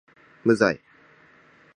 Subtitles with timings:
[0.43, 0.81] 無罪